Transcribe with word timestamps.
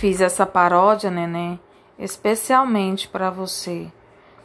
Fiz 0.00 0.22
essa 0.22 0.46
paródia, 0.46 1.10
neném, 1.10 1.60
especialmente 1.98 3.06
para 3.06 3.28
você. 3.28 3.92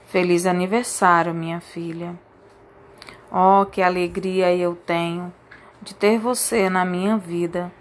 Feliz 0.05 0.45
aniversário, 0.45 1.33
minha 1.33 1.61
filha. 1.61 2.13
Oh, 3.31 3.65
que 3.65 3.81
alegria 3.81 4.53
eu 4.53 4.75
tenho 4.75 5.33
de 5.81 5.95
ter 5.95 6.19
você 6.19 6.69
na 6.69 6.83
minha 6.83 7.15
vida, 7.15 7.71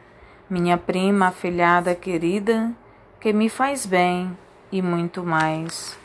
minha 0.48 0.78
prima 0.78 1.26
afilhada 1.26 1.96
querida, 1.96 2.70
que 3.18 3.32
me 3.32 3.48
faz 3.48 3.84
bem 3.84 4.38
e 4.70 4.80
muito 4.80 5.24
mais. 5.24 5.98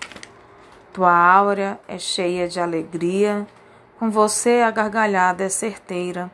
Tua 0.91 1.15
áurea 1.15 1.79
é 1.87 1.99
cheia 1.99 2.47
de 2.47 2.59
alegria, 2.59 3.45
com 3.99 4.09
você 4.09 4.63
a 4.63 4.71
gargalhada 4.71 5.43
é 5.43 5.49
certeira. 5.49 6.31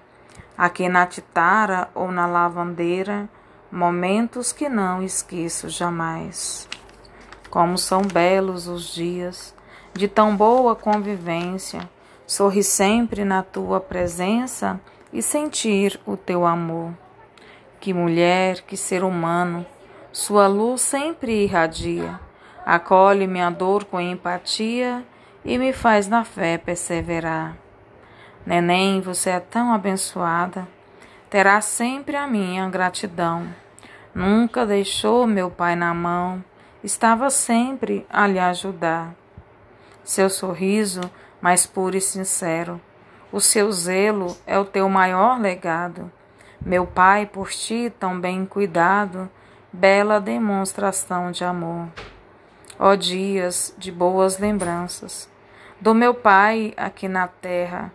Aqui 0.57 0.87
na 0.87 1.05
titara 1.05 1.89
ou 1.93 2.09
na 2.09 2.25
lavandeira, 2.25 3.27
momentos 3.71 4.51
que 4.51 4.69
não 4.69 5.01
esqueço 5.01 5.69
jamais. 5.69 6.67
Como 7.49 7.77
são 7.77 8.01
belos 8.01 8.67
os 8.67 8.93
dias 8.93 9.55
de 9.93 10.07
tão 10.07 10.35
boa 10.35 10.75
convivência, 10.75 11.89
sorri 12.27 12.63
sempre 12.63 13.23
na 13.23 13.43
tua 13.43 13.79
presença 13.79 14.79
e 15.13 15.21
sentir 15.21 15.99
o 16.05 16.17
teu 16.17 16.45
amor. 16.45 16.91
Que 17.79 17.93
mulher, 17.93 18.61
que 18.61 18.75
ser 18.75 19.03
humano, 19.03 19.65
sua 20.11 20.47
luz 20.47 20.81
sempre 20.81 21.43
irradia, 21.43 22.19
acolhe 22.65 23.27
minha 23.27 23.49
dor 23.49 23.85
com 23.85 24.01
empatia 24.01 25.05
e 25.43 25.57
me 25.57 25.71
faz 25.71 26.07
na 26.07 26.23
fé 26.23 26.57
perseverar. 26.57 27.55
Neném, 28.45 29.01
você 29.01 29.29
é 29.29 29.39
tão 29.39 29.73
abençoada, 29.73 30.67
terá 31.35 31.59
sempre 31.59 32.15
a 32.15 32.25
minha 32.25 32.69
gratidão. 32.69 33.53
Nunca 34.13 34.65
deixou 34.65 35.27
meu 35.27 35.51
pai 35.51 35.75
na 35.75 35.93
mão, 35.93 36.41
estava 36.81 37.29
sempre 37.29 38.07
a 38.09 38.25
lhe 38.25 38.39
ajudar. 38.39 39.13
Seu 40.01 40.29
sorriso 40.29 41.01
mais 41.41 41.65
puro 41.65 41.97
e 41.97 41.99
sincero, 41.99 42.79
o 43.33 43.41
seu 43.41 43.69
zelo 43.69 44.37
é 44.47 44.57
o 44.57 44.63
teu 44.63 44.87
maior 44.87 45.37
legado. 45.37 46.09
Meu 46.61 46.87
pai, 46.87 47.25
por 47.25 47.49
ti 47.49 47.91
tão 47.99 48.17
bem 48.17 48.45
cuidado, 48.45 49.29
bela 49.73 50.21
demonstração 50.21 51.31
de 51.31 51.43
amor. 51.43 51.89
Ó 52.79 52.95
dias 52.95 53.75
de 53.77 53.91
boas 53.91 54.39
lembranças 54.39 55.29
do 55.81 55.93
meu 55.93 56.13
pai 56.13 56.73
aqui 56.77 57.09
na 57.09 57.27
terra, 57.27 57.91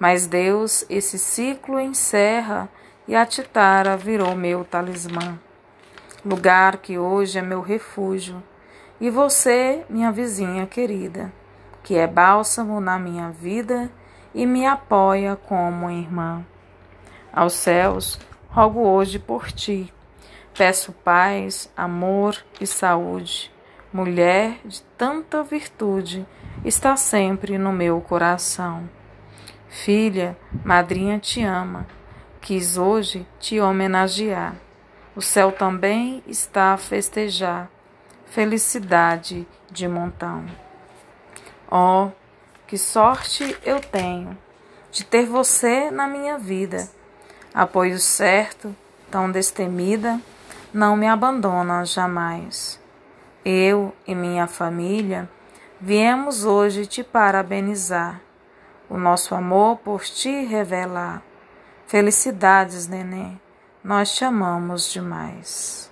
mas 0.00 0.26
Deus 0.26 0.84
esse 0.88 1.18
ciclo 1.18 1.78
encerra 1.78 2.70
e 3.06 3.14
a 3.14 3.26
Titara 3.26 3.98
virou 3.98 4.34
meu 4.34 4.64
talismã. 4.64 5.38
Lugar 6.24 6.78
que 6.78 6.98
hoje 6.98 7.38
é 7.38 7.42
meu 7.42 7.60
refúgio, 7.60 8.42
e 9.00 9.10
você, 9.10 9.84
minha 9.88 10.10
vizinha 10.10 10.66
querida, 10.66 11.32
que 11.82 11.96
é 11.96 12.06
bálsamo 12.06 12.80
na 12.80 12.98
minha 12.98 13.30
vida 13.30 13.90
e 14.34 14.46
me 14.46 14.66
apoia 14.66 15.36
como 15.36 15.90
irmã. 15.90 16.44
Aos 17.32 17.54
céus, 17.54 18.18
rogo 18.48 18.80
hoje 18.80 19.18
por 19.18 19.52
ti. 19.52 19.92
Peço 20.56 20.92
paz, 20.92 21.70
amor 21.76 22.36
e 22.60 22.66
saúde. 22.66 23.50
Mulher 23.92 24.60
de 24.64 24.82
tanta 24.98 25.42
virtude, 25.42 26.26
está 26.64 26.96
sempre 26.96 27.56
no 27.56 27.72
meu 27.72 28.00
coração. 28.00 28.88
Filha, 29.70 30.36
madrinha 30.64 31.20
te 31.20 31.44
ama, 31.44 31.86
quis 32.40 32.76
hoje 32.76 33.24
te 33.38 33.60
homenagear. 33.60 34.56
O 35.14 35.22
céu 35.22 35.52
também 35.52 36.24
está 36.26 36.72
a 36.72 36.76
festejar, 36.76 37.70
felicidade 38.26 39.46
de 39.70 39.86
montão. 39.86 40.44
Oh, 41.70 42.10
que 42.66 42.76
sorte 42.76 43.56
eu 43.64 43.78
tenho 43.80 44.36
de 44.90 45.04
ter 45.04 45.24
você 45.24 45.88
na 45.88 46.08
minha 46.08 46.36
vida. 46.36 46.88
Apoio 47.54 48.00
certo, 48.00 48.74
tão 49.08 49.30
destemida, 49.30 50.20
não 50.74 50.96
me 50.96 51.06
abandona 51.06 51.84
jamais. 51.84 52.80
Eu 53.44 53.94
e 54.04 54.16
minha 54.16 54.48
família 54.48 55.30
viemos 55.80 56.44
hoje 56.44 56.86
te 56.86 57.04
parabenizar 57.04 58.20
o 58.90 58.98
nosso 58.98 59.34
amor 59.34 59.76
por 59.78 60.02
ti 60.02 60.44
revelar. 60.44 61.22
Felicidades, 61.86 62.86
neném, 62.86 63.40
nós 63.82 64.12
te 64.12 64.24
amamos 64.24 64.92
demais. 64.92 65.89